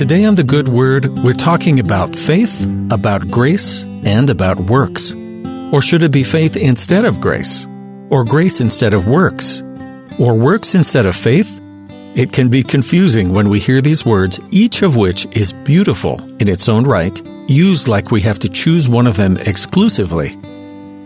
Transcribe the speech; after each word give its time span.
Today 0.00 0.24
on 0.24 0.34
The 0.34 0.44
Good 0.44 0.66
Word, 0.66 1.04
we're 1.18 1.34
talking 1.34 1.78
about 1.78 2.16
faith, 2.16 2.66
about 2.90 3.30
grace, 3.30 3.82
and 3.82 4.30
about 4.30 4.58
works. 4.58 5.12
Or 5.74 5.82
should 5.82 6.02
it 6.02 6.10
be 6.10 6.24
faith 6.24 6.56
instead 6.56 7.04
of 7.04 7.20
grace? 7.20 7.66
Or 8.08 8.24
grace 8.24 8.62
instead 8.62 8.94
of 8.94 9.06
works? 9.06 9.62
Or 10.18 10.34
works 10.34 10.74
instead 10.74 11.04
of 11.04 11.14
faith? 11.14 11.60
It 12.14 12.32
can 12.32 12.48
be 12.48 12.62
confusing 12.62 13.34
when 13.34 13.50
we 13.50 13.60
hear 13.60 13.82
these 13.82 14.06
words, 14.06 14.40
each 14.50 14.80
of 14.80 14.96
which 14.96 15.26
is 15.36 15.52
beautiful 15.52 16.18
in 16.40 16.48
its 16.48 16.66
own 16.66 16.86
right, 16.86 17.20
used 17.46 17.86
like 17.86 18.10
we 18.10 18.22
have 18.22 18.38
to 18.38 18.48
choose 18.48 18.88
one 18.88 19.06
of 19.06 19.18
them 19.18 19.36
exclusively. 19.36 20.34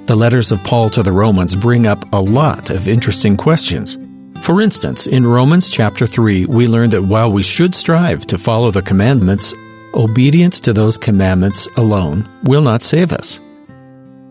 The 0.04 0.14
letters 0.14 0.52
of 0.52 0.62
Paul 0.62 0.88
to 0.90 1.02
the 1.02 1.12
Romans 1.12 1.56
bring 1.56 1.88
up 1.88 2.04
a 2.12 2.20
lot 2.20 2.70
of 2.70 2.86
interesting 2.86 3.36
questions. 3.36 3.98
For 4.44 4.60
instance, 4.60 5.06
in 5.06 5.26
Romans 5.26 5.70
chapter 5.70 6.06
3, 6.06 6.44
we 6.44 6.66
learn 6.66 6.90
that 6.90 7.00
while 7.00 7.32
we 7.32 7.42
should 7.42 7.74
strive 7.74 8.26
to 8.26 8.36
follow 8.36 8.70
the 8.70 8.82
commandments, 8.82 9.54
obedience 9.94 10.60
to 10.60 10.74
those 10.74 10.98
commandments 10.98 11.66
alone 11.78 12.28
will 12.42 12.60
not 12.60 12.82
save 12.82 13.10
us. 13.10 13.40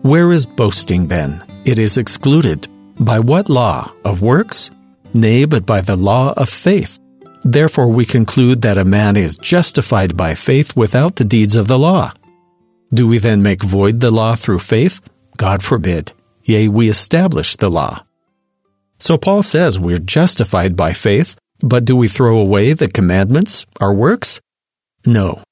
Where 0.02 0.30
is 0.30 0.46
boasting 0.46 1.08
then? 1.08 1.42
It 1.64 1.80
is 1.80 1.98
excluded. 1.98 2.68
By 3.00 3.18
what 3.18 3.50
law? 3.50 3.90
Of 4.04 4.22
works? 4.22 4.70
Nay, 5.14 5.46
but 5.46 5.66
by 5.66 5.80
the 5.80 5.96
law 5.96 6.32
of 6.36 6.48
faith. 6.48 7.00
Therefore 7.42 7.88
we 7.88 8.04
conclude 8.04 8.62
that 8.62 8.78
a 8.78 8.84
man 8.84 9.16
is 9.16 9.34
justified 9.34 10.16
by 10.16 10.36
faith 10.36 10.76
without 10.76 11.16
the 11.16 11.24
deeds 11.24 11.56
of 11.56 11.66
the 11.66 11.78
law. 11.78 12.12
Do 12.92 13.08
we 13.08 13.18
then 13.18 13.42
make 13.42 13.64
void 13.64 13.98
the 13.98 14.12
law 14.12 14.36
through 14.36 14.60
faith? 14.60 15.00
God 15.38 15.60
forbid. 15.60 16.12
Yea, 16.44 16.68
we 16.68 16.88
establish 16.88 17.56
the 17.56 17.68
law. 17.68 18.04
So 18.98 19.18
Paul 19.18 19.42
says 19.42 19.78
we're 19.78 19.98
justified 19.98 20.76
by 20.76 20.92
faith, 20.92 21.36
but 21.60 21.84
do 21.84 21.96
we 21.96 22.08
throw 22.08 22.38
away 22.38 22.72
the 22.72 22.88
commandments, 22.88 23.66
our 23.80 23.92
works? 23.92 24.40
No. 25.06 25.42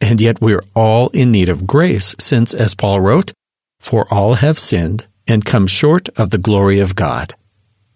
And 0.00 0.20
yet 0.20 0.40
we're 0.40 0.64
all 0.74 1.08
in 1.10 1.32
need 1.32 1.48
of 1.48 1.66
grace, 1.66 2.14
since, 2.18 2.52
as 2.52 2.74
Paul 2.74 3.00
wrote, 3.00 3.32
For 3.80 4.06
all 4.12 4.34
have 4.34 4.58
sinned 4.58 5.06
and 5.26 5.44
come 5.44 5.66
short 5.66 6.08
of 6.16 6.30
the 6.30 6.38
glory 6.38 6.80
of 6.80 6.96
God. 6.96 7.34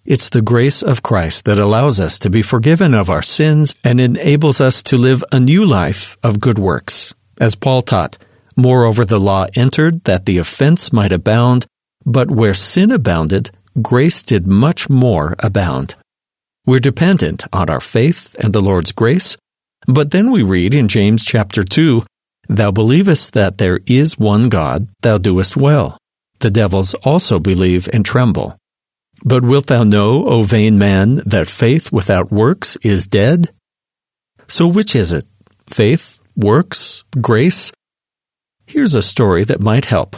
It's 0.05 0.31
the 0.31 0.41
grace 0.41 0.83
of 0.83 1.03
Christ 1.03 1.45
that 1.45 1.59
allows 1.59 2.01
us 2.01 2.19
to 2.21 2.31
be 2.31 2.41
forgiven 2.41 2.95
of 2.95 3.11
our 3.11 3.21
sins 3.21 3.75
and 3.85 4.01
enables 4.01 4.61
us 4.61 4.83
to 4.85 4.97
live 4.97 5.23
a 5.31 5.39
new 5.39 5.67
life 5.67 6.17
of 6.23 6.41
good 6.41 6.59
works. 6.59 7.15
As 7.39 7.55
Paul 7.55 7.83
taught, 7.83 8.17
Moreover, 8.59 9.05
the 9.05 9.21
law 9.21 9.47
entered 9.55 10.03
that 10.03 10.27
the 10.27 10.39
offense 10.39 10.93
might 10.93 11.13
abound, 11.13 11.67
but 12.05 12.29
where 12.29 12.55
sin 12.55 12.91
abounded, 12.91 13.53
grace 13.81 14.23
did 14.23 14.47
much 14.47 14.89
more 14.89 15.37
abound. 15.39 15.95
We're 16.67 16.79
dependent 16.81 17.45
on 17.53 17.71
our 17.71 17.81
faith 17.81 18.37
and 18.39 18.53
the 18.53 18.63
Lord's 18.63 18.93
grace, 18.93 19.37
but 19.87 20.11
then 20.11 20.31
we 20.31 20.43
read 20.43 20.75
in 20.75 20.89
James 20.89 21.25
chapter 21.25 21.65
2, 21.65 22.03
Thou 22.49 22.71
believest 22.71 23.35
that 23.35 23.59
there 23.59 23.81
is 23.87 24.19
one 24.19 24.49
God, 24.49 24.89
thou 25.03 25.19
doest 25.19 25.57
well. 25.57 25.99
The 26.41 26.51
devils 26.51 26.95
also 26.95 27.39
believe 27.39 27.89
and 27.93 28.05
tremble. 28.05 28.57
But 29.25 29.45
wilt 29.45 29.67
thou 29.67 29.83
know, 29.83 30.25
O 30.27 30.45
vain 30.45 30.79
man, 30.79 31.17
that 31.27 31.51
faith 31.51 31.91
without 31.93 32.31
works 32.31 32.77
is 32.83 33.07
dead? 33.07 33.51
So 34.47 34.67
which 34.67 34.95
is 34.95 35.13
it? 35.13 35.29
Faith, 35.69 36.21
works, 36.37 37.05
grace? 37.21 37.73
Here's 38.67 38.95
a 38.95 39.03
story 39.03 39.45
that 39.45 39.61
might 39.61 39.87
help. 39.87 40.17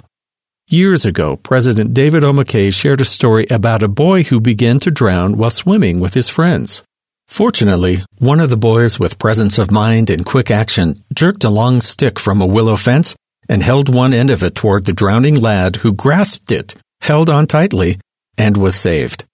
Years 0.73 1.05
ago, 1.05 1.35
President 1.35 1.95
David 1.95 2.23
O. 2.23 2.33
McKay 2.33 2.73
shared 2.73 3.01
a 3.01 3.05
story 3.05 3.45
about 3.51 3.83
a 3.83 3.89
boy 3.89 4.23
who 4.23 4.39
began 4.39 4.79
to 4.79 4.93
drown 4.93 5.37
while 5.37 5.51
swimming 5.51 5.99
with 5.99 6.15
his 6.15 6.29
friends. 6.29 6.85
Fortunately, 7.27 8.05
one 8.19 8.39
of 8.39 8.51
the 8.51 8.57
boys 8.57 8.97
with 8.97 9.19
presence 9.19 9.59
of 9.59 9.73
mind 9.73 10.11
and 10.11 10.25
quick 10.25 10.49
action 10.49 10.95
jerked 11.13 11.43
a 11.43 11.51
long 11.51 11.81
stick 11.81 12.21
from 12.21 12.41
a 12.41 12.47
willow 12.47 12.77
fence 12.77 13.17
and 13.49 13.65
held 13.65 13.93
one 13.93 14.13
end 14.13 14.31
of 14.31 14.45
it 14.45 14.55
toward 14.55 14.85
the 14.85 14.93
drowning 14.93 15.41
lad 15.41 15.75
who 15.75 15.93
grasped 15.93 16.53
it, 16.53 16.77
held 17.01 17.29
on 17.29 17.49
tightly, 17.49 17.99
and 18.39 18.57
was 18.57 18.77
saved. 18.77 19.25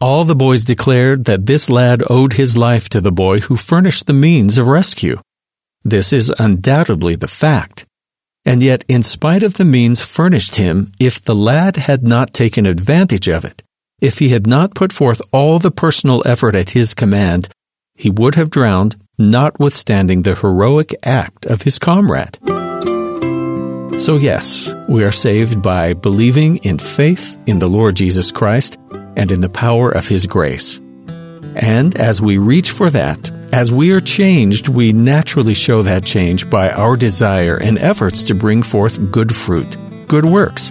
All 0.00 0.24
the 0.24 0.36
boys 0.36 0.62
declared 0.62 1.24
that 1.24 1.46
this 1.46 1.68
lad 1.68 2.04
owed 2.08 2.34
his 2.34 2.56
life 2.56 2.88
to 2.90 3.00
the 3.00 3.10
boy 3.10 3.40
who 3.40 3.56
furnished 3.56 4.06
the 4.06 4.14
means 4.14 4.58
of 4.58 4.68
rescue. 4.68 5.20
This 5.82 6.12
is 6.12 6.32
undoubtedly 6.38 7.16
the 7.16 7.26
fact. 7.26 7.84
And 8.48 8.62
yet, 8.62 8.82
in 8.88 9.02
spite 9.02 9.42
of 9.42 9.58
the 9.58 9.66
means 9.66 10.00
furnished 10.00 10.56
him, 10.56 10.90
if 10.98 11.20
the 11.22 11.34
lad 11.34 11.76
had 11.76 12.02
not 12.02 12.32
taken 12.32 12.64
advantage 12.64 13.28
of 13.28 13.44
it, 13.44 13.62
if 14.00 14.20
he 14.20 14.30
had 14.30 14.46
not 14.46 14.74
put 14.74 14.90
forth 14.90 15.20
all 15.32 15.58
the 15.58 15.70
personal 15.70 16.22
effort 16.24 16.54
at 16.54 16.70
his 16.70 16.94
command, 16.94 17.50
he 17.94 18.08
would 18.08 18.36
have 18.36 18.48
drowned, 18.48 18.96
notwithstanding 19.18 20.22
the 20.22 20.34
heroic 20.34 20.94
act 21.02 21.44
of 21.44 21.60
his 21.60 21.78
comrade. 21.78 22.38
So, 24.00 24.16
yes, 24.16 24.74
we 24.88 25.04
are 25.04 25.12
saved 25.12 25.60
by 25.60 25.92
believing 25.92 26.56
in 26.58 26.78
faith 26.78 27.36
in 27.46 27.58
the 27.58 27.68
Lord 27.68 27.96
Jesus 27.96 28.32
Christ 28.32 28.78
and 29.14 29.30
in 29.30 29.42
the 29.42 29.50
power 29.50 29.90
of 29.90 30.08
His 30.08 30.26
grace. 30.26 30.80
And 31.54 31.94
as 31.96 32.22
we 32.22 32.38
reach 32.38 32.70
for 32.70 32.88
that, 32.88 33.30
as 33.52 33.72
we 33.72 33.92
are 33.92 34.00
changed, 34.00 34.68
we 34.68 34.92
naturally 34.92 35.54
show 35.54 35.82
that 35.82 36.04
change 36.04 36.48
by 36.50 36.70
our 36.70 36.96
desire 36.96 37.56
and 37.56 37.78
efforts 37.78 38.22
to 38.24 38.34
bring 38.34 38.62
forth 38.62 39.10
good 39.10 39.34
fruit, 39.34 39.76
good 40.06 40.24
works. 40.24 40.70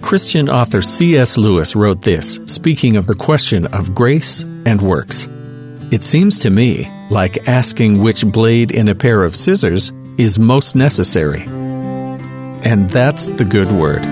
Christian 0.00 0.48
author 0.48 0.82
C.S. 0.82 1.36
Lewis 1.36 1.74
wrote 1.74 2.02
this, 2.02 2.38
speaking 2.46 2.96
of 2.96 3.06
the 3.06 3.14
question 3.14 3.66
of 3.66 3.94
grace 3.94 4.42
and 4.64 4.80
works. 4.80 5.28
It 5.90 6.02
seems 6.02 6.38
to 6.40 6.50
me 6.50 6.90
like 7.10 7.48
asking 7.48 8.00
which 8.00 8.26
blade 8.26 8.70
in 8.70 8.88
a 8.88 8.94
pair 8.94 9.22
of 9.22 9.36
scissors 9.36 9.92
is 10.18 10.38
most 10.38 10.74
necessary. 10.74 11.42
And 11.42 12.88
that's 12.90 13.30
the 13.30 13.44
good 13.44 13.70
word. 13.72 14.02